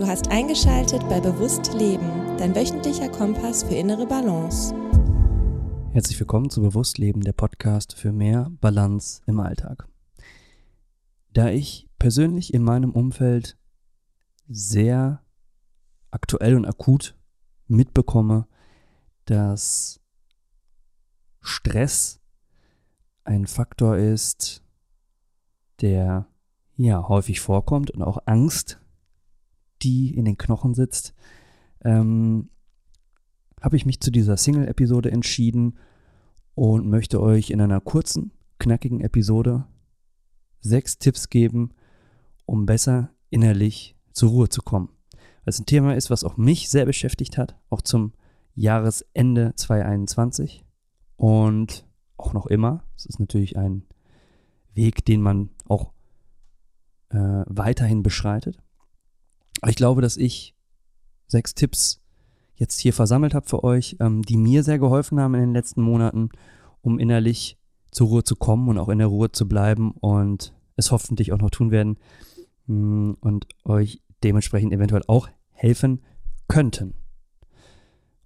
[0.00, 4.74] Du hast eingeschaltet bei Bewusst Leben, dein wöchentlicher Kompass für innere Balance.
[5.92, 9.86] Herzlich willkommen zu Bewusst Leben, der Podcast für mehr Balance im Alltag.
[11.34, 13.58] Da ich persönlich in meinem Umfeld
[14.48, 15.22] sehr
[16.10, 17.14] aktuell und akut
[17.66, 18.46] mitbekomme,
[19.26, 20.00] dass
[21.42, 22.22] Stress
[23.24, 24.62] ein Faktor ist,
[25.82, 26.26] der
[26.76, 28.80] ja häufig vorkommt und auch Angst,
[29.82, 31.14] die in den Knochen sitzt,
[31.84, 32.50] ähm,
[33.60, 35.78] habe ich mich zu dieser Single-Episode entschieden
[36.54, 39.66] und möchte euch in einer kurzen, knackigen Episode
[40.60, 41.72] sechs Tipps geben,
[42.46, 44.88] um besser innerlich zur Ruhe zu kommen.
[45.44, 48.12] Weil es ein Thema ist, was auch mich sehr beschäftigt hat, auch zum
[48.54, 50.64] Jahresende 2021
[51.16, 52.84] und auch noch immer.
[52.96, 53.84] Es ist natürlich ein
[54.74, 55.92] Weg, den man auch
[57.10, 58.58] äh, weiterhin beschreitet.
[59.66, 60.54] Ich glaube, dass ich
[61.26, 62.00] sechs Tipps
[62.54, 65.82] jetzt hier versammelt habe für euch, ähm, die mir sehr geholfen haben in den letzten
[65.82, 66.28] Monaten,
[66.82, 67.58] um innerlich
[67.90, 71.38] zur Ruhe zu kommen und auch in der Ruhe zu bleiben und es hoffentlich auch
[71.38, 71.98] noch tun werden
[72.66, 76.02] mm, und euch dementsprechend eventuell auch helfen
[76.48, 76.94] könnten.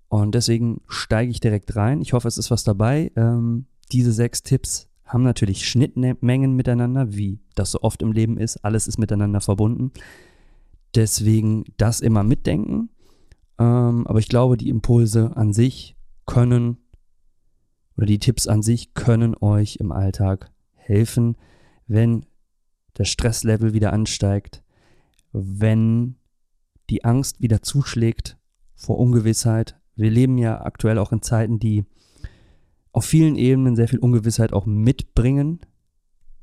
[0.08, 2.00] Und deswegen steige ich direkt rein.
[2.00, 3.10] Ich hoffe, es ist was dabei.
[3.16, 8.64] Ähm, diese sechs Tipps haben natürlich Schnittmengen miteinander, wie das so oft im Leben ist.
[8.64, 9.92] Alles ist miteinander verbunden.
[10.94, 12.90] Deswegen das immer mitdenken.
[13.58, 16.78] Ähm, aber ich glaube, die Impulse an sich können
[17.96, 21.36] oder die Tipps an sich können euch im Alltag helfen,
[21.86, 22.26] wenn
[22.98, 24.62] der Stresslevel wieder ansteigt,
[25.32, 26.16] wenn
[26.90, 28.36] die Angst wieder zuschlägt
[28.74, 29.78] vor Ungewissheit.
[29.96, 31.84] Wir leben ja aktuell auch in Zeiten, die
[32.92, 35.60] auf vielen Ebenen sehr viel Ungewissheit auch mitbringen,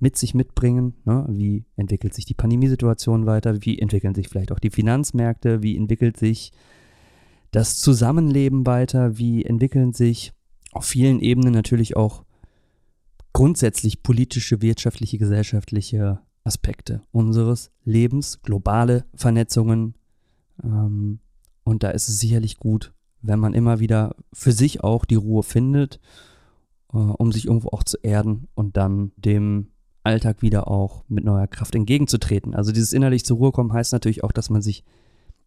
[0.01, 0.95] mit sich mitbringen.
[1.05, 1.25] Ne?
[1.29, 3.63] Wie entwickelt sich die Pandemiesituation weiter?
[3.63, 5.63] Wie entwickeln sich vielleicht auch die Finanzmärkte?
[5.63, 6.51] Wie entwickelt sich
[7.51, 9.17] das Zusammenleben weiter?
[9.17, 10.33] Wie entwickeln sich
[10.71, 12.23] auf vielen Ebenen natürlich auch
[13.33, 19.95] grundsätzlich politische, wirtschaftliche, gesellschaftliche Aspekte unseres Lebens, globale Vernetzungen.
[20.63, 21.19] Ähm,
[21.63, 25.43] und da ist es sicherlich gut, wenn man immer wieder für sich auch die Ruhe
[25.43, 25.99] findet,
[26.93, 29.70] äh, um sich irgendwo auch zu erden und dann dem
[30.03, 32.55] Alltag wieder auch mit neuer Kraft entgegenzutreten.
[32.55, 34.83] Also dieses innerlich zur Ruhe kommen heißt natürlich auch, dass man sich,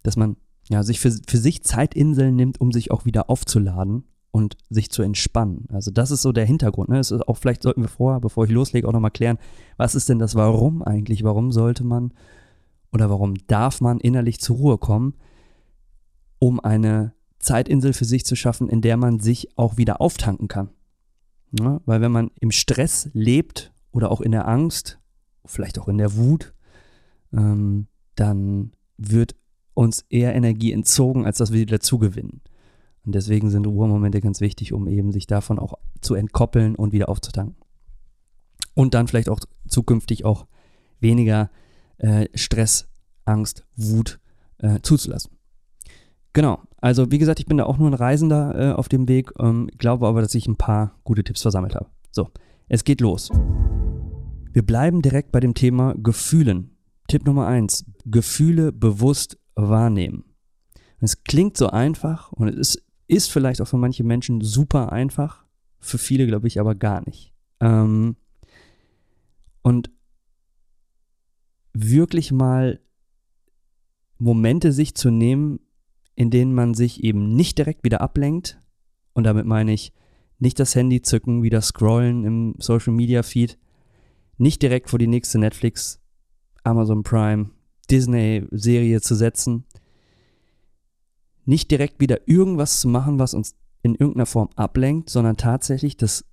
[0.02, 0.36] dass man
[0.68, 5.02] ja, sich für, für sich Zeitinseln nimmt, um sich auch wieder aufzuladen und sich zu
[5.02, 5.66] entspannen.
[5.70, 6.88] Also das ist so der Hintergrund.
[6.88, 6.96] Ne?
[6.96, 9.38] Das ist auch vielleicht sollten wir vorher, bevor ich loslege, auch nochmal klären,
[9.76, 11.24] was ist denn das Warum eigentlich?
[11.24, 12.12] Warum sollte man
[12.92, 15.14] oder warum darf man innerlich zur Ruhe kommen,
[16.38, 17.12] um eine
[17.44, 20.70] Zeitinsel für sich zu schaffen, in der man sich auch wieder auftanken kann.
[21.60, 24.98] Ja, weil wenn man im Stress lebt oder auch in der Angst,
[25.46, 26.52] vielleicht auch in der Wut,
[27.32, 29.36] ähm, dann wird
[29.72, 32.42] uns eher Energie entzogen, als dass wir wieder zugewinnen.
[33.06, 37.08] Und deswegen sind Ruhemomente ganz wichtig, um eben sich davon auch zu entkoppeln und wieder
[37.08, 37.56] aufzutanken.
[38.74, 40.46] Und dann vielleicht auch zukünftig auch
[41.00, 41.50] weniger
[41.98, 42.88] äh, Stress,
[43.24, 44.18] Angst, Wut
[44.58, 45.32] äh, zuzulassen.
[46.32, 49.30] Genau, also wie gesagt, ich bin da auch nur ein Reisender äh, auf dem Weg,
[49.38, 51.86] ähm, glaube aber, dass ich ein paar gute Tipps versammelt habe.
[52.10, 52.30] So,
[52.68, 53.30] es geht los.
[54.54, 56.78] Wir bleiben direkt bei dem Thema Gefühlen.
[57.08, 60.24] Tipp Nummer eins: Gefühle bewusst wahrnehmen.
[61.00, 65.44] Es klingt so einfach und es ist ist vielleicht auch für manche Menschen super einfach,
[65.78, 67.34] für viele glaube ich aber gar nicht.
[67.60, 68.16] Ähm,
[69.62, 69.90] und
[71.72, 72.80] wirklich mal
[74.18, 75.60] Momente sich zu nehmen,
[76.14, 78.60] in denen man sich eben nicht direkt wieder ablenkt.
[79.12, 79.92] Und damit meine ich
[80.38, 83.58] nicht das Handy zücken, wieder scrollen im Social Media Feed,
[84.38, 86.00] nicht direkt vor die nächste Netflix,
[86.62, 87.50] Amazon Prime,
[87.90, 89.64] Disney Serie zu setzen,
[91.44, 96.24] nicht direkt wieder irgendwas zu machen, was uns in irgendeiner Form ablenkt, sondern tatsächlich das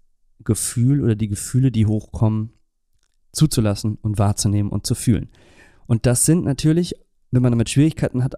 [0.44, 2.53] Gefühl oder die Gefühle, die hochkommen,
[3.34, 5.29] zuzulassen und wahrzunehmen und zu fühlen.
[5.85, 6.95] Und das sind natürlich,
[7.31, 8.35] wenn man damit Schwierigkeiten hat,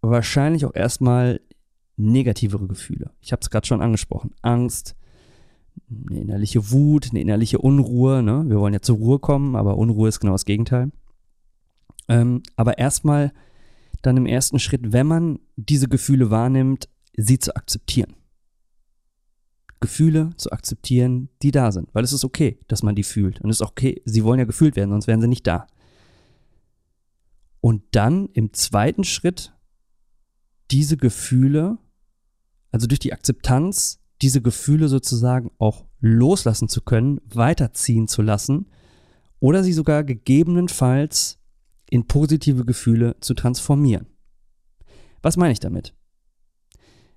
[0.00, 1.40] wahrscheinlich auch erstmal
[1.96, 3.10] negativere Gefühle.
[3.20, 4.32] Ich habe es gerade schon angesprochen.
[4.42, 4.94] Angst,
[6.08, 8.22] eine innerliche Wut, eine innerliche Unruhe.
[8.22, 8.44] Ne?
[8.46, 10.90] Wir wollen ja zur Ruhe kommen, aber Unruhe ist genau das Gegenteil.
[12.08, 13.32] Ähm, aber erstmal
[14.02, 18.14] dann im ersten Schritt, wenn man diese Gefühle wahrnimmt, sie zu akzeptieren.
[19.80, 21.88] Gefühle zu akzeptieren, die da sind.
[21.94, 23.40] Weil es ist okay, dass man die fühlt.
[23.40, 25.66] Und es ist okay, sie wollen ja gefühlt werden, sonst wären sie nicht da.
[27.60, 29.54] Und dann im zweiten Schritt
[30.70, 31.78] diese Gefühle,
[32.70, 38.70] also durch die Akzeptanz, diese Gefühle sozusagen auch loslassen zu können, weiterziehen zu lassen
[39.38, 41.38] oder sie sogar gegebenenfalls
[41.90, 44.06] in positive Gefühle zu transformieren.
[45.20, 45.94] Was meine ich damit?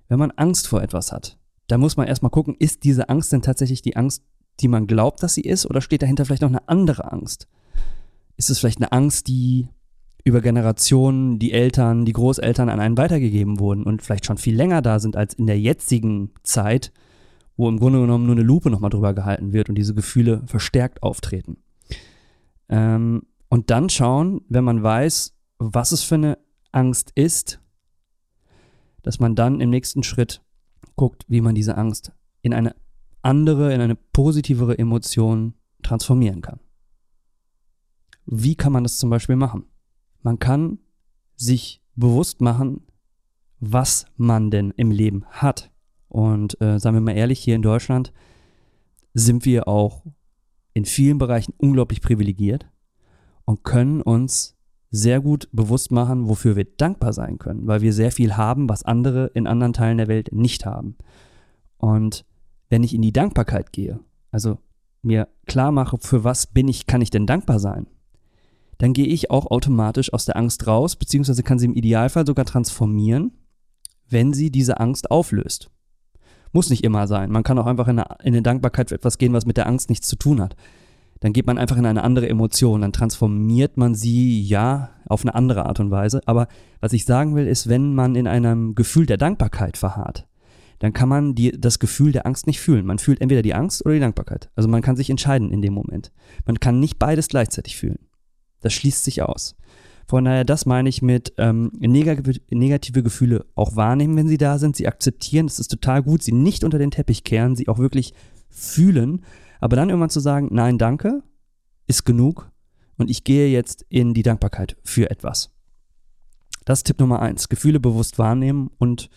[0.08, 3.40] Wenn man Angst vor etwas hat, dann muss man erstmal gucken, ist diese Angst denn
[3.40, 4.22] tatsächlich die Angst,
[4.60, 7.48] die man glaubt, dass sie ist, oder steht dahinter vielleicht noch eine andere Angst?
[8.36, 9.70] Ist es vielleicht eine Angst, die
[10.28, 14.82] über Generationen die Eltern, die Großeltern an einen weitergegeben wurden und vielleicht schon viel länger
[14.82, 16.92] da sind als in der jetzigen Zeit,
[17.56, 21.02] wo im Grunde genommen nur eine Lupe nochmal drüber gehalten wird und diese Gefühle verstärkt
[21.02, 21.56] auftreten.
[22.68, 26.38] Ähm, und dann schauen, wenn man weiß, was es für eine
[26.70, 27.60] Angst ist,
[29.02, 30.42] dass man dann im nächsten Schritt
[30.96, 32.74] guckt, wie man diese Angst in eine
[33.22, 36.60] andere, in eine positivere Emotion transformieren kann.
[38.26, 39.64] Wie kann man das zum Beispiel machen?
[40.22, 40.78] Man kann
[41.36, 42.82] sich bewusst machen,
[43.60, 45.70] was man denn im Leben hat.
[46.08, 48.12] Und äh, sagen wir mal ehrlich, hier in Deutschland
[49.14, 50.04] sind wir auch
[50.74, 52.68] in vielen Bereichen unglaublich privilegiert
[53.44, 54.56] und können uns
[54.90, 58.84] sehr gut bewusst machen, wofür wir dankbar sein können, weil wir sehr viel haben, was
[58.84, 60.96] andere in anderen Teilen der Welt nicht haben.
[61.76, 62.24] Und
[62.68, 64.00] wenn ich in die Dankbarkeit gehe,
[64.30, 64.58] also
[65.02, 67.86] mir klar mache, für was bin ich, kann ich denn dankbar sein,
[68.78, 72.44] dann gehe ich auch automatisch aus der Angst raus, beziehungsweise kann sie im Idealfall sogar
[72.44, 73.32] transformieren,
[74.08, 75.70] wenn sie diese Angst auflöst.
[76.52, 77.30] Muss nicht immer sein.
[77.30, 79.66] Man kann auch einfach in eine, in eine Dankbarkeit für etwas gehen, was mit der
[79.66, 80.56] Angst nichts zu tun hat.
[81.20, 85.34] Dann geht man einfach in eine andere Emotion, dann transformiert man sie, ja, auf eine
[85.34, 86.20] andere Art und Weise.
[86.26, 86.46] Aber
[86.80, 90.28] was ich sagen will, ist, wenn man in einem Gefühl der Dankbarkeit verharrt,
[90.78, 92.86] dann kann man die, das Gefühl der Angst nicht fühlen.
[92.86, 94.48] Man fühlt entweder die Angst oder die Dankbarkeit.
[94.54, 96.12] Also man kann sich entscheiden in dem Moment.
[96.46, 97.98] Man kann nicht beides gleichzeitig fühlen.
[98.60, 99.56] Das schließt sich aus.
[100.06, 104.74] Von daher, das meine ich mit ähm, negative Gefühle auch wahrnehmen, wenn sie da sind,
[104.74, 108.14] sie akzeptieren, das ist total gut, sie nicht unter den Teppich kehren, sie auch wirklich
[108.48, 109.24] fühlen,
[109.60, 111.22] aber dann irgendwann zu sagen, nein, danke,
[111.86, 112.50] ist genug
[112.96, 115.50] und ich gehe jetzt in die Dankbarkeit für etwas.
[116.64, 119.08] Das ist Tipp Nummer eins, Gefühle bewusst wahrnehmen und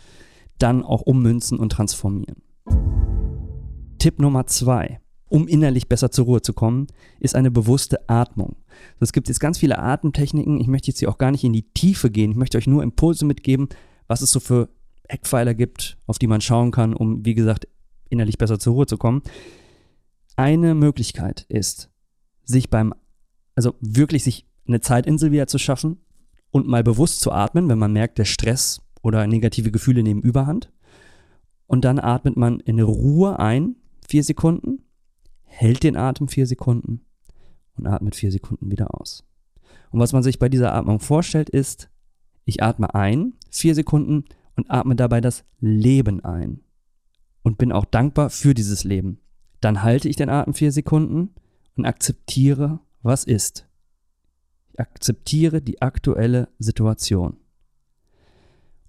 [0.57, 2.43] dann auch ummünzen und transformieren.
[3.97, 5.00] Tipp Nummer zwei,
[5.31, 6.87] um innerlich besser zur Ruhe zu kommen,
[7.21, 8.57] ist eine bewusste Atmung.
[8.99, 10.59] Es gibt jetzt ganz viele Atemtechniken.
[10.59, 12.31] Ich möchte jetzt hier auch gar nicht in die Tiefe gehen.
[12.31, 13.69] Ich möchte euch nur Impulse mitgeben,
[14.07, 14.67] was es so für
[15.07, 17.65] Eckpfeiler gibt, auf die man schauen kann, um, wie gesagt,
[18.09, 19.21] innerlich besser zur Ruhe zu kommen.
[20.35, 21.89] Eine Möglichkeit ist,
[22.43, 22.93] sich beim,
[23.55, 26.01] also wirklich sich eine Zeitinsel wieder zu schaffen
[26.51, 30.73] und mal bewusst zu atmen, wenn man merkt, der Stress oder negative Gefühle nehmen Überhand.
[31.67, 34.83] Und dann atmet man in Ruhe ein, vier Sekunden,
[35.51, 37.01] hält den Atem vier Sekunden
[37.75, 39.23] und atmet vier Sekunden wieder aus.
[39.91, 41.89] Und was man sich bei dieser Atmung vorstellt, ist,
[42.45, 44.25] ich atme ein, vier Sekunden
[44.55, 46.61] und atme dabei das Leben ein.
[47.43, 49.19] Und bin auch dankbar für dieses Leben.
[49.59, 51.31] Dann halte ich den Atem vier Sekunden
[51.75, 53.67] und akzeptiere, was ist.
[54.71, 57.37] Ich akzeptiere die aktuelle Situation.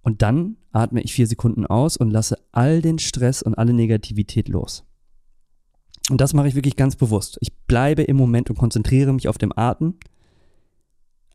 [0.03, 4.49] Und dann atme ich vier Sekunden aus und lasse all den Stress und alle Negativität
[4.49, 4.85] los.
[6.11, 7.39] Und das mache ich wirklich ganz bewusst.
[7.41, 9.95] Ich bleibe im Moment und konzentriere mich auf dem Atem,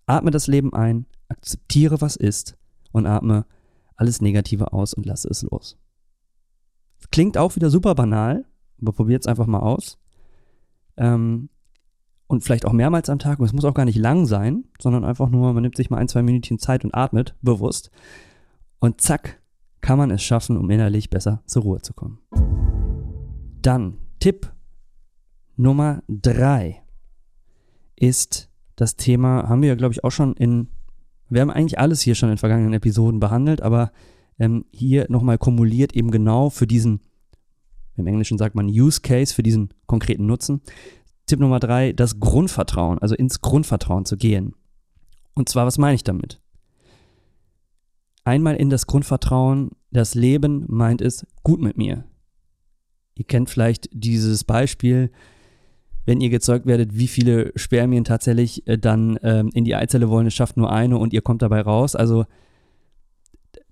[0.05, 2.57] atme das Leben ein, akzeptiere, was ist
[2.91, 3.45] und atme
[3.95, 5.77] alles Negative aus und lasse es los.
[7.11, 8.45] Klingt auch wieder super banal,
[8.81, 9.97] aber probiert es einfach mal aus.
[10.97, 11.49] Ähm,
[12.27, 13.39] und vielleicht auch mehrmals am Tag.
[13.39, 15.97] Und es muss auch gar nicht lang sein, sondern einfach nur, man nimmt sich mal
[15.97, 17.89] ein, zwei Minuten Zeit und atmet bewusst.
[18.79, 19.41] Und zack,
[19.81, 22.19] kann man es schaffen, um innerlich besser zur Ruhe zu kommen.
[23.61, 24.51] Dann Tipp
[25.57, 26.83] Nummer drei
[27.95, 30.69] ist das Thema, haben wir ja, glaube ich, auch schon in,
[31.29, 33.91] wir haben eigentlich alles hier schon in vergangenen Episoden behandelt, aber
[34.39, 37.01] ähm, hier nochmal kumuliert eben genau für diesen,
[37.95, 40.61] im Englischen sagt man Use Case, für diesen konkreten Nutzen.
[41.25, 44.53] Tipp Nummer drei, das Grundvertrauen, also ins Grundvertrauen zu gehen.
[45.33, 46.39] Und zwar, was meine ich damit?
[48.23, 52.05] Einmal in das Grundvertrauen, das Leben meint es gut mit mir.
[53.15, 55.11] Ihr kennt vielleicht dieses Beispiel,
[56.07, 60.25] wenn ihr gezeugt werdet, wie viele Spermien tatsächlich äh, dann ähm, in die Eizelle wollen.
[60.25, 61.97] Es schafft nur eine und ihr kommt dabei raus.
[61.97, 62.25] Also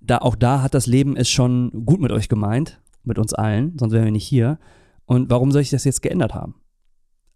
[0.02, 3.78] da, auch da hat das Leben es schon gut mit euch gemeint, mit uns allen,
[3.80, 4.60] sonst wären wir nicht hier.
[5.06, 6.56] Und warum soll ich das jetzt geändert haben?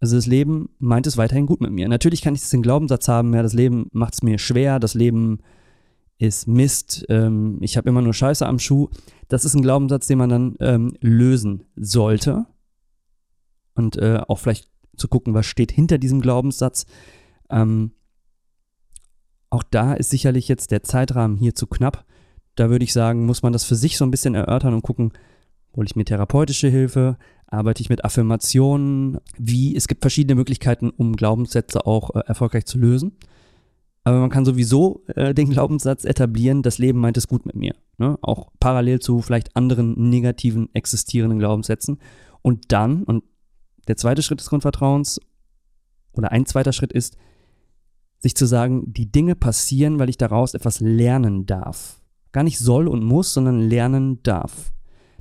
[0.00, 1.88] Also das Leben meint es weiterhin gut mit mir.
[1.88, 5.40] Natürlich kann ich den Glaubenssatz haben, ja, das Leben macht es mir schwer, das Leben
[6.18, 8.90] ist Mist, ähm, ich habe immer nur Scheiße am Schuh.
[9.28, 12.44] Das ist ein Glaubenssatz, den man dann ähm, lösen sollte.
[13.74, 14.69] Und äh, auch vielleicht
[15.00, 16.86] zu gucken, was steht hinter diesem Glaubenssatz.
[17.50, 17.92] Ähm,
[19.50, 22.04] auch da ist sicherlich jetzt der Zeitrahmen hier zu knapp.
[22.54, 25.12] Da würde ich sagen, muss man das für sich so ein bisschen erörtern und gucken,
[25.74, 27.16] hole ich mir therapeutische Hilfe,
[27.46, 32.78] arbeite ich mit Affirmationen, wie, es gibt verschiedene Möglichkeiten, um Glaubenssätze auch äh, erfolgreich zu
[32.78, 33.16] lösen.
[34.04, 37.74] Aber man kann sowieso äh, den Glaubenssatz etablieren, das Leben meint es gut mit mir.
[37.98, 38.18] Ne?
[38.22, 41.98] Auch parallel zu vielleicht anderen negativen existierenden Glaubenssätzen.
[42.42, 43.24] Und dann, und
[43.90, 45.20] der zweite Schritt des Grundvertrauens
[46.12, 47.16] oder ein zweiter Schritt ist,
[48.18, 52.00] sich zu sagen, die Dinge passieren, weil ich daraus etwas lernen darf.
[52.30, 54.72] Gar nicht soll und muss, sondern lernen darf.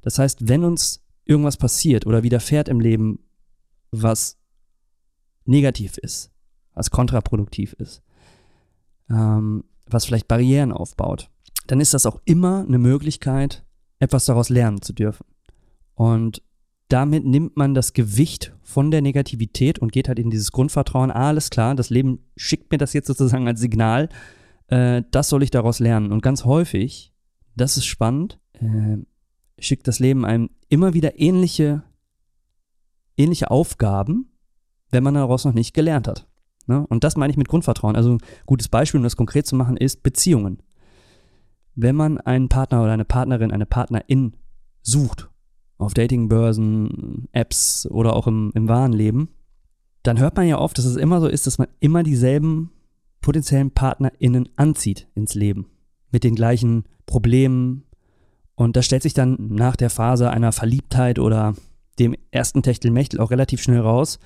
[0.04, 3.26] Das heißt, wenn uns irgendwas passiert oder widerfährt im Leben,
[3.90, 4.38] was
[5.46, 6.32] negativ ist,
[6.76, 8.04] was kontraproduktiv ist,
[9.10, 11.32] ähm, was vielleicht Barrieren aufbaut,
[11.66, 13.66] dann ist das auch immer eine Möglichkeit,
[13.98, 15.26] etwas daraus lernen zu dürfen.
[15.96, 16.44] Und
[16.90, 21.30] damit nimmt man das Gewicht von der Negativität und geht halt in dieses Grundvertrauen, ah,
[21.30, 24.10] alles klar, das Leben schickt mir das jetzt sozusagen als Signal,
[24.68, 26.12] äh, das soll ich daraus lernen.
[26.12, 27.14] Und ganz häufig,
[27.56, 28.98] das ist spannend, äh,
[29.60, 31.84] schickt das Leben einem immer wieder ähnliche,
[33.18, 34.32] ähnliche Aufgaben,
[34.90, 36.28] wenn man daraus noch nicht gelernt hat.
[36.66, 36.86] Ne?
[36.88, 37.96] Und das meine ich mit Grundvertrauen.
[37.96, 40.64] Also ein gutes Beispiel, um das konkret zu machen, ist Beziehungen.
[41.76, 44.36] Wenn man einen Partner oder eine Partnerin, eine Partnerin
[44.82, 45.29] sucht,
[45.80, 49.30] auf Datingbörsen, Apps oder auch im, im wahren Leben,
[50.04, 52.72] dann hört man ja oft, dass es immer so ist, dass man immer dieselben
[53.22, 55.68] potenziellen PartnerInnen anzieht ins Leben.
[56.12, 57.84] Mit den gleichen Problemen,
[58.56, 61.56] und da stellt sich dann nach der Phase einer Verliebtheit oder
[61.98, 64.20] dem ersten Techtelmechtel auch relativ schnell raus,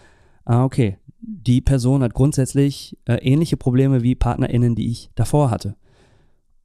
[0.45, 5.75] ah, okay, die Person hat grundsätzlich äh, ähnliche Probleme wie PartnerInnen, die ich davor hatte.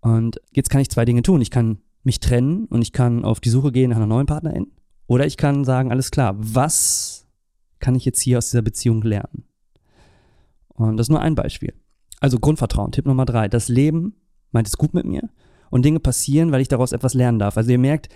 [0.00, 1.40] Und jetzt kann ich zwei Dinge tun.
[1.40, 4.68] Ich kann mich trennen und ich kann auf die Suche gehen nach einer neuen Partnerin.
[5.08, 7.26] Oder ich kann sagen, alles klar, was
[7.80, 9.44] kann ich jetzt hier aus dieser Beziehung lernen?
[10.68, 11.74] Und das ist nur ein Beispiel.
[12.20, 13.48] Also Grundvertrauen, Tipp Nummer drei.
[13.48, 14.14] Das Leben
[14.52, 15.30] meint es gut mit mir
[15.70, 17.56] und Dinge passieren, weil ich daraus etwas lernen darf.
[17.56, 18.08] Also ihr merkt,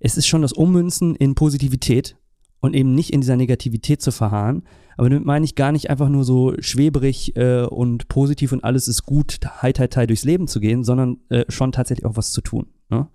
[0.00, 2.16] es ist schon das Ummünzen in Positivität
[2.60, 4.62] und eben nicht in dieser Negativität zu verharren.
[4.96, 8.88] Aber damit meine ich gar nicht einfach nur so schweberig äh, und positiv und alles
[8.88, 12.32] ist gut, hei, hei, hei durchs Leben zu gehen, sondern äh, schon tatsächlich auch was
[12.32, 12.66] zu tun.
[12.88, 13.06] Ne?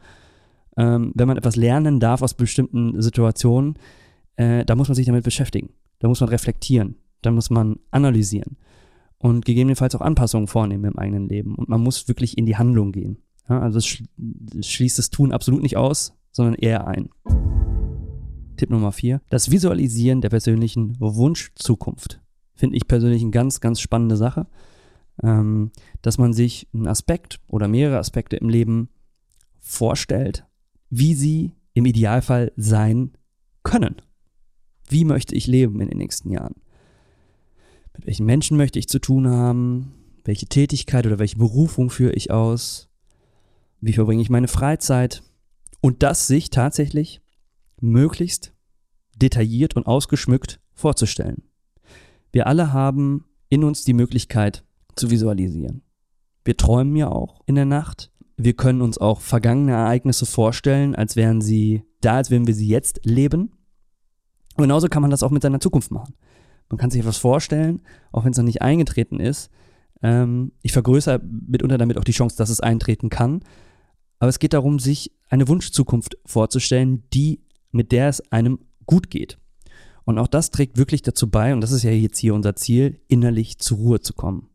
[0.77, 3.75] Ähm, wenn man etwas lernen darf aus bestimmten Situationen,
[4.35, 5.69] äh, da muss man sich damit beschäftigen.
[5.99, 6.95] Da muss man reflektieren.
[7.21, 8.57] Da muss man analysieren.
[9.17, 11.55] Und gegebenenfalls auch Anpassungen vornehmen im eigenen Leben.
[11.55, 13.17] Und man muss wirklich in die Handlung gehen.
[13.47, 17.09] Ja, also es schließt das Tun absolut nicht aus, sondern eher ein.
[18.57, 22.21] Tipp Nummer vier: Das Visualisieren der persönlichen Wunschzukunft.
[22.55, 24.47] Finde ich persönlich eine ganz, ganz spannende Sache.
[25.21, 28.89] Ähm, dass man sich einen Aspekt oder mehrere Aspekte im Leben
[29.59, 30.45] vorstellt,
[30.95, 33.13] wie sie im Idealfall sein
[33.63, 33.95] können.
[34.87, 36.53] Wie möchte ich leben in den nächsten Jahren?
[37.93, 39.95] Mit welchen Menschen möchte ich zu tun haben?
[40.23, 42.89] Welche Tätigkeit oder welche Berufung führe ich aus?
[43.81, 45.23] Wie verbringe ich meine Freizeit?
[45.81, 47.21] Und das sich tatsächlich
[47.81, 48.53] möglichst
[49.15, 51.41] detailliert und ausgeschmückt vorzustellen.
[52.31, 54.63] Wir alle haben in uns die Möglichkeit
[54.95, 55.81] zu visualisieren.
[56.45, 58.11] Wir träumen ja auch in der Nacht.
[58.43, 62.67] Wir können uns auch vergangene Ereignisse vorstellen, als wären sie da, als würden wir sie
[62.67, 63.53] jetzt leben.
[64.57, 66.13] Und genauso kann man das auch mit seiner Zukunft machen.
[66.69, 67.81] Man kann sich etwas vorstellen,
[68.11, 69.49] auch wenn es noch nicht eingetreten ist.
[70.01, 73.45] Ähm, ich vergrößere mitunter damit auch die Chance, dass es eintreten kann.
[74.19, 79.39] Aber es geht darum, sich eine Wunschzukunft vorzustellen, die, mit der es einem gut geht.
[80.03, 82.99] Und auch das trägt wirklich dazu bei, und das ist ja jetzt hier unser Ziel,
[83.07, 84.49] innerlich zur Ruhe zu kommen.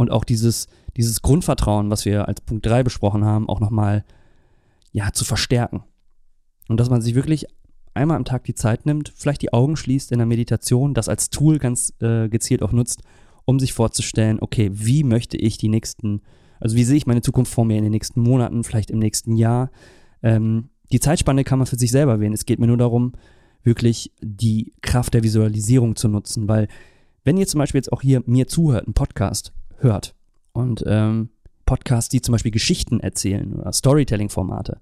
[0.00, 0.66] Und auch dieses,
[0.96, 4.04] dieses Grundvertrauen, was wir als Punkt 3 besprochen haben, auch nochmal,
[4.92, 5.84] ja, zu verstärken.
[6.68, 7.46] Und dass man sich wirklich
[7.94, 11.30] einmal am Tag die Zeit nimmt, vielleicht die Augen schließt in der Meditation, das als
[11.30, 13.02] Tool ganz äh, gezielt auch nutzt,
[13.44, 16.22] um sich vorzustellen, okay, wie möchte ich die nächsten
[16.60, 19.34] also wie sehe ich meine Zukunft vor mir in den nächsten Monaten, vielleicht im nächsten
[19.34, 19.70] Jahr?
[20.22, 22.34] Ähm, die Zeitspanne kann man für sich selber wählen.
[22.34, 23.12] Es geht mir nur darum,
[23.62, 26.68] wirklich die Kraft der Visualisierung zu nutzen, weil
[27.24, 30.14] wenn ihr zum Beispiel jetzt auch hier mir zuhört, einen Podcast hört
[30.52, 31.30] und ähm,
[31.66, 34.80] Podcasts, die zum Beispiel Geschichten erzählen oder Storytelling-Formate,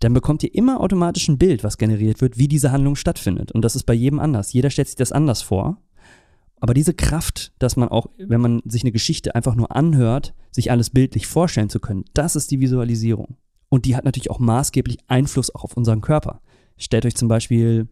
[0.00, 3.52] dann bekommt ihr immer automatisch ein Bild, was generiert wird, wie diese Handlung stattfindet.
[3.52, 4.52] Und das ist bei jedem anders.
[4.52, 5.78] Jeder stellt sich das anders vor.
[6.60, 10.70] Aber diese Kraft, dass man auch, wenn man sich eine Geschichte einfach nur anhört, sich
[10.70, 13.36] alles bildlich vorstellen zu können, das ist die Visualisierung.
[13.68, 16.40] Und die hat natürlich auch maßgeblich Einfluss auch auf unseren Körper.
[16.76, 17.88] Stellt euch zum Beispiel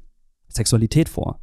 [0.48, 1.40] Sexualität vor.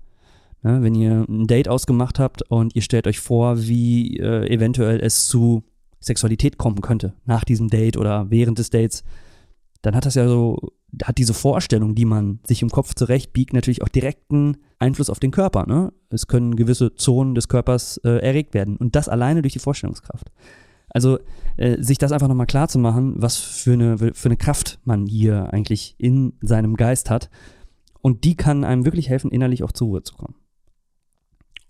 [0.64, 5.02] Ne, wenn ihr ein Date ausgemacht habt und ihr stellt euch vor, wie äh, eventuell
[5.02, 5.64] es zu
[6.00, 9.04] Sexualität kommen könnte nach diesem Date oder während des Dates,
[9.82, 10.72] dann hat das ja so,
[11.04, 15.32] hat diese Vorstellung, die man sich im Kopf zurechtbiegt, natürlich auch direkten Einfluss auf den
[15.32, 15.66] Körper.
[15.68, 15.92] Ne?
[16.10, 20.32] Es können gewisse Zonen des Körpers äh, erregt werden und das alleine durch die Vorstellungskraft.
[20.88, 21.20] Also
[21.58, 25.08] äh, sich das einfach nochmal klar zu machen, was für eine, für eine Kraft man
[25.08, 27.30] hier eigentlich in seinem Geist hat.
[28.02, 30.36] Und die kann einem wirklich helfen, innerlich auch zur Ruhe zu kommen.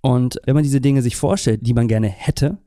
[0.06, 2.58] Und wenn man diese Dinge sich vorstellt, die man gerne hätte,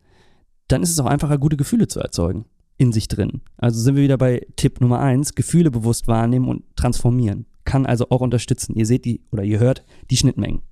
[0.68, 2.46] dann ist es auch einfacher, gute Gefühle zu erzeugen
[2.78, 3.42] in sich drin.
[3.58, 7.44] Also sind wir wieder bei Tipp Nummer eins, Gefühle bewusst wahrnehmen und transformieren.
[7.64, 8.74] Kann also auch unterstützen.
[8.74, 10.62] Ihr seht die oder ihr hört die Schnittmengen.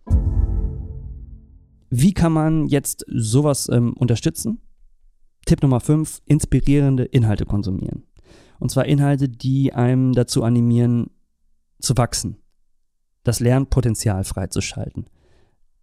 [1.90, 4.62] Wie kann man jetzt sowas ähm, unterstützen?
[5.44, 8.04] Tipp Nummer fünf, inspirierende Inhalte konsumieren.
[8.59, 11.11] Und zwar Inhalte, die einem dazu animieren,
[11.78, 12.38] zu wachsen.
[13.23, 15.11] Das Lernpotenzial freizuschalten.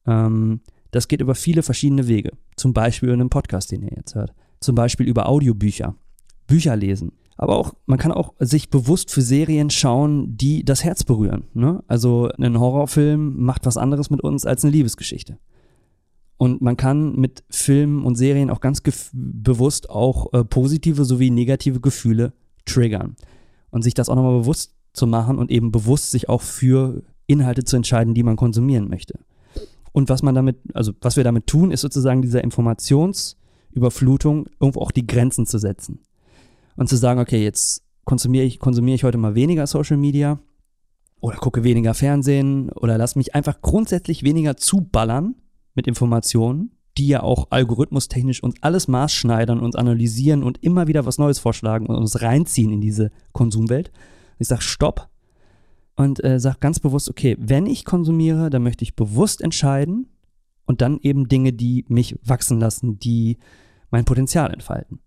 [0.05, 2.31] Ähm, das geht über viele verschiedene Wege.
[2.55, 4.33] Zum Beispiel über einen Podcast, den ihr jetzt hört.
[4.59, 5.95] Zum Beispiel über Audiobücher.
[6.47, 7.13] Bücher lesen.
[7.37, 11.45] Aber auch, man kann auch sich bewusst für Serien schauen, die das Herz berühren.
[11.53, 11.83] Ne?
[11.87, 15.39] Also ein Horrorfilm macht was anderes mit uns als eine Liebesgeschichte.
[16.37, 18.81] Und man kann mit Filmen und Serien auch ganz
[19.13, 22.33] bewusst auch äh, positive sowie negative Gefühle
[22.65, 23.15] triggern.
[23.69, 27.63] Und sich das auch nochmal bewusst zu machen und eben bewusst sich auch für Inhalte
[27.63, 29.19] zu entscheiden, die man konsumieren möchte.
[29.91, 34.91] Und was man damit, also was wir damit tun, ist sozusagen dieser Informationsüberflutung irgendwo auch
[34.91, 35.99] die Grenzen zu setzen.
[36.75, 40.39] Und zu sagen, okay, jetzt konsumiere ich, konsumiere ich heute mal weniger Social Media
[41.19, 45.35] oder gucke weniger Fernsehen oder lass mich einfach grundsätzlich weniger zuballern
[45.75, 51.17] mit Informationen, die ja auch algorithmustechnisch uns alles maßschneidern, uns analysieren und immer wieder was
[51.17, 53.91] Neues vorschlagen und uns reinziehen in diese Konsumwelt.
[54.39, 55.10] Ich sage Stopp
[56.01, 60.07] und äh, sage ganz bewusst, okay, wenn ich konsumiere, dann möchte ich bewusst entscheiden
[60.65, 63.37] und dann eben Dinge, die mich wachsen lassen, die
[63.91, 64.99] mein Potenzial entfalten.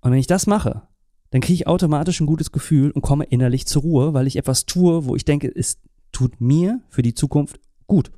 [0.00, 0.82] Und wenn ich das mache,
[1.30, 4.66] dann kriege ich automatisch ein gutes Gefühl und komme innerlich zur Ruhe, weil ich etwas
[4.66, 5.80] tue, wo ich denke, es
[6.12, 8.12] tut mir für die Zukunft gut.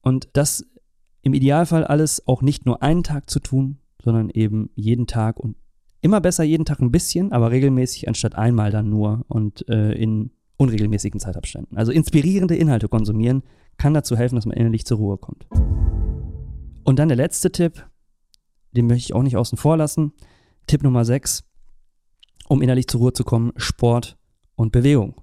[0.00, 0.64] Und das
[1.22, 5.56] im Idealfall alles auch nicht nur einen Tag zu tun, sondern eben jeden Tag und
[6.00, 10.30] immer besser jeden Tag ein bisschen, aber regelmäßig anstatt einmal dann nur und äh, in
[10.56, 11.76] unregelmäßigen Zeitabständen.
[11.76, 13.42] Also inspirierende Inhalte konsumieren
[13.76, 15.46] kann dazu helfen, dass man innerlich zur Ruhe kommt.
[16.84, 17.88] Und dann der letzte Tipp,
[18.72, 20.12] den möchte ich auch nicht außen vor lassen.
[20.66, 21.44] Tipp Nummer 6,
[22.48, 24.18] um innerlich zur Ruhe zu kommen, Sport
[24.54, 25.20] und Bewegung.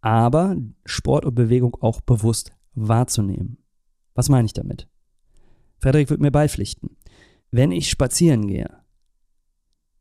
[0.00, 3.58] Aber Sport und Bewegung auch bewusst wahrzunehmen.
[4.14, 4.88] Was meine ich damit?
[5.78, 6.96] Frederik wird mir beipflichten.
[7.50, 8.70] Wenn ich spazieren gehe,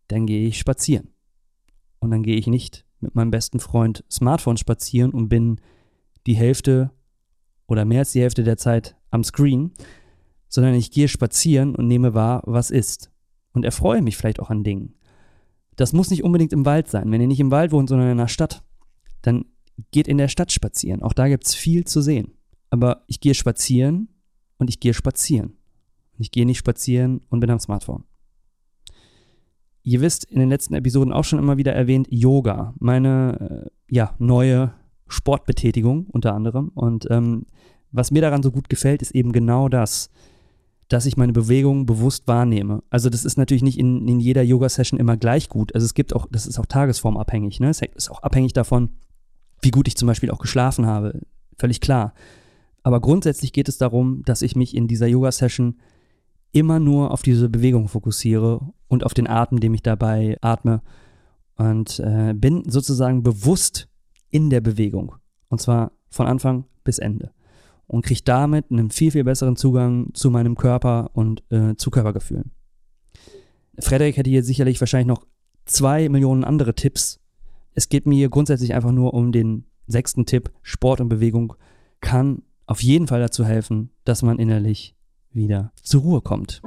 [0.08, 1.14] dann gehe ich spazieren.
[2.00, 5.60] Und dann gehe ich nicht mit meinem besten Freund Smartphone spazieren und bin
[6.28, 6.92] die Hälfte
[7.68, 9.72] oder mehr als die Hälfte der Zeit am Screen,
[10.48, 13.12] sondern ich gehe spazieren und nehme wahr, was ist
[13.54, 14.96] und erfreue mich vielleicht auch an Dingen.
[15.76, 17.12] Das muss nicht unbedingt im Wald sein.
[17.12, 18.64] Wenn ihr nicht im Wald wohnt, sondern in einer Stadt,
[19.22, 19.46] dann
[19.92, 21.02] geht in der Stadt spazieren.
[21.02, 22.34] Auch da gibt es viel zu sehen.
[22.70, 24.10] Aber ich gehe spazieren
[24.58, 25.58] und ich gehe spazieren.
[26.18, 28.04] Ich gehe nicht spazieren und bin am Smartphone.
[29.84, 32.74] Ihr wisst, in den letzten Episoden auch schon immer wieder erwähnt, Yoga.
[32.80, 34.74] Meine äh, ja, neue
[35.08, 36.70] Sportbetätigung unter anderem.
[36.74, 37.46] Und ähm,
[37.92, 40.10] was mir daran so gut gefällt, ist eben genau das
[40.92, 42.84] dass ich meine Bewegung bewusst wahrnehme.
[42.90, 45.74] Also das ist natürlich nicht in, in jeder Yoga-Session immer gleich gut.
[45.74, 47.62] Also es gibt auch, das ist auch tagesformabhängig.
[47.62, 47.70] Ne?
[47.70, 48.90] Es ist auch abhängig davon,
[49.62, 51.22] wie gut ich zum Beispiel auch geschlafen habe.
[51.58, 52.14] Völlig klar.
[52.84, 55.78] Aber grundsätzlich geht es darum, dass ich mich in dieser Yoga-Session
[56.52, 60.82] immer nur auf diese Bewegung fokussiere und auf den Atem, den ich dabei atme.
[61.56, 63.88] Und äh, bin sozusagen bewusst
[64.30, 65.16] in der Bewegung.
[65.48, 67.32] Und zwar von Anfang bis Ende
[67.88, 72.52] und kriege damit einen viel, viel besseren Zugang zu meinem Körper und äh, zu Körpergefühlen.
[73.80, 75.26] Frederik hätte hier sicherlich wahrscheinlich noch
[75.66, 77.22] zwei Millionen andere Tipps.
[77.74, 80.52] Es geht mir hier grundsätzlich einfach nur um den sechsten Tipp.
[80.64, 81.54] Sport und Bewegung
[82.02, 84.96] kann auf jeden Fall dazu helfen, dass man innerlich
[85.32, 86.62] wieder zur Ruhe kommt.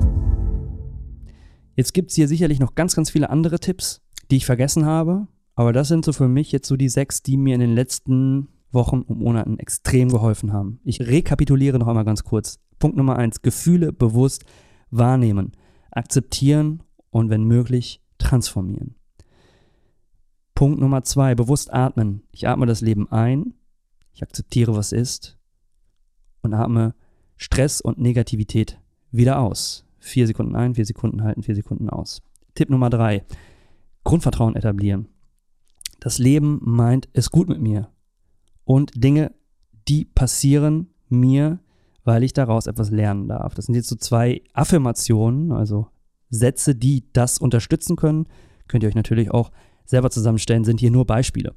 [1.77, 5.27] Jetzt gibt es hier sicherlich noch ganz, ganz viele andere Tipps, die ich vergessen habe.
[5.55, 8.49] Aber das sind so für mich jetzt so die sechs, die mir in den letzten
[8.73, 10.81] Wochen und Monaten extrem geholfen haben.
[10.85, 12.59] Ich rekapituliere noch einmal ganz kurz.
[12.79, 14.45] Punkt Nummer eins, Gefühle bewusst
[14.91, 15.53] wahrnehmen,
[15.91, 18.97] akzeptieren und wenn möglich transformieren.
[20.55, 22.23] Punkt Nummer zwei, bewusst atmen.
[22.33, 23.55] Ich atme das Leben ein,
[24.13, 25.39] ich akzeptiere, was ist
[26.43, 26.95] und atme
[27.37, 29.84] Stress und Negativität wieder aus.
[30.05, 32.21] Vier Sekunden ein, vier Sekunden halten, vier Sekunden aus.
[32.55, 33.25] Tipp Nummer drei,
[34.05, 35.09] Grundvertrauen etablieren.
[35.99, 37.89] Das Leben meint es gut mit mir
[38.65, 39.33] und Dinge,
[39.89, 41.59] die passieren mir,
[42.05, 43.55] weil ich daraus etwas lernen darf.
[43.55, 45.87] Das sind jetzt so zwei Affirmationen, also
[46.29, 48.27] Sätze, die das unterstützen können.
[48.69, 49.53] Könnt ihr euch natürlich auch
[49.87, 51.55] selber zusammenstellen, sind hier nur Beispiele.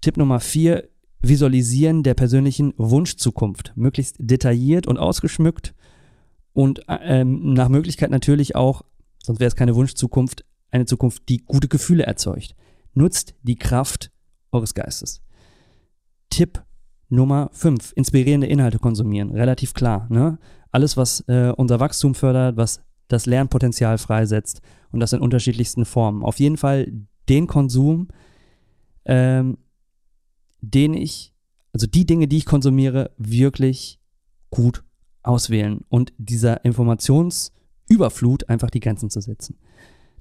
[0.00, 0.88] Tipp Nummer vier,
[1.22, 3.72] Visualisieren der persönlichen Wunschzukunft.
[3.74, 5.74] Möglichst detailliert und ausgeschmückt
[6.54, 8.82] und ähm, nach Möglichkeit natürlich auch,
[9.22, 12.54] sonst wäre es keine Wunschzukunft, eine Zukunft, die gute Gefühle erzeugt.
[12.94, 14.10] Nutzt die Kraft
[14.52, 15.20] eures Geistes.
[16.30, 16.62] Tipp
[17.08, 19.30] Nummer 5, inspirierende Inhalte konsumieren.
[19.32, 20.06] Relativ klar.
[20.10, 20.38] Ne?
[20.70, 26.22] Alles, was äh, unser Wachstum fördert, was das Lernpotenzial freisetzt und das in unterschiedlichsten Formen.
[26.22, 26.92] Auf jeden Fall
[27.28, 28.08] den Konsum,
[29.04, 29.58] ähm,
[30.60, 31.34] den ich,
[31.72, 34.00] also die Dinge, die ich konsumiere, wirklich
[34.50, 34.84] gut
[35.24, 39.56] auswählen und dieser Informationsüberflut einfach die Grenzen zu setzen.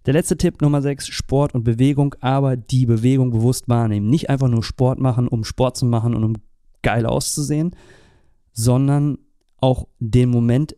[0.06, 4.10] Der letzte Tipp Nummer 6, Sport und Bewegung, aber die Bewegung bewusst wahrnehmen.
[4.10, 6.36] Nicht einfach nur Sport machen, um Sport zu machen und um
[6.82, 7.72] geil auszusehen,
[8.52, 9.18] sondern
[9.58, 10.76] auch den Moment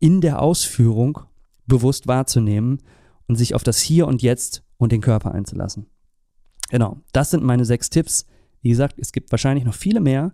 [0.00, 1.20] in der Ausführung
[1.66, 2.82] bewusst wahrzunehmen
[3.28, 5.86] und sich auf das Hier und Jetzt und den Körper einzulassen.
[6.70, 8.26] Genau, das sind meine sechs Tipps.
[8.60, 10.32] Wie gesagt, es gibt wahrscheinlich noch viele mehr,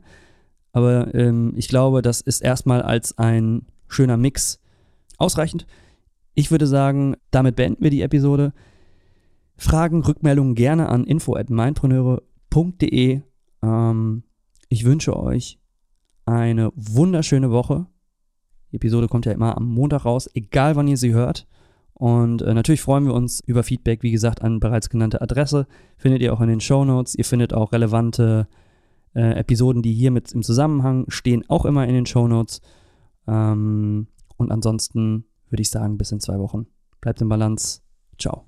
[0.79, 4.61] aber ähm, ich glaube, das ist erstmal als ein schöner Mix
[5.19, 5.67] ausreichend.
[6.35, 8.53] Ich würde sagen, damit beenden wir die Episode.
[9.57, 13.23] Fragen, Rückmeldungen gerne an info@mindpreneure.de.
[13.63, 14.23] Ähm,
[14.69, 15.59] ich wünsche euch
[16.25, 17.87] eine wunderschöne Woche.
[18.71, 21.49] Die Episode kommt ja immer am Montag raus, egal wann ihr sie hört.
[21.95, 25.67] Und äh, natürlich freuen wir uns über Feedback, wie gesagt, an bereits genannte Adresse.
[25.97, 27.17] Findet ihr auch in den Show Notes.
[27.17, 28.47] Ihr findet auch relevante
[29.15, 32.61] äh, Episoden, die hier mit im Zusammenhang stehen, auch immer in den Show Notes.
[33.27, 36.67] Ähm, und ansonsten würde ich sagen, bis in zwei Wochen.
[37.01, 37.81] Bleibt in Balance.
[38.19, 38.47] Ciao.